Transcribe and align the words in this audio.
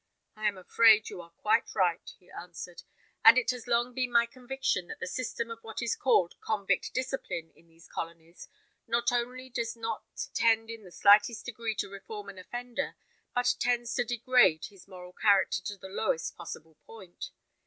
"I 0.35 0.47
am 0.47 0.57
afraid 0.57 1.09
you 1.11 1.21
are 1.21 1.29
quite 1.29 1.75
right," 1.75 2.11
he 2.17 2.31
answered; 2.31 2.81
"and 3.23 3.37
it 3.37 3.51
has 3.51 3.67
long 3.67 3.93
been 3.93 4.11
my 4.11 4.25
conviction 4.25 4.87
that 4.87 4.99
the 4.99 5.05
system 5.05 5.51
of 5.51 5.59
what 5.63 5.79
is 5.83 5.95
called 5.95 6.33
convict 6.41 6.91
discipline 6.91 7.51
in 7.55 7.67
these 7.67 7.87
colonies 7.87 8.47
not 8.87 9.11
only 9.11 9.47
does 9.47 9.75
not 9.75 10.27
tend 10.33 10.71
in 10.71 10.81
the 10.83 10.91
slightest 10.91 11.45
degree 11.45 11.75
to 11.75 11.87
reform 11.87 12.29
an 12.29 12.39
offender, 12.39 12.95
but 13.35 13.53
tends 13.59 13.93
to 13.93 14.03
degrade 14.03 14.65
his 14.71 14.87
moral 14.87 15.13
character 15.13 15.61
to 15.65 15.77
the 15.77 15.87
lowest 15.87 16.35
possible 16.35 16.79
point. 16.87 17.29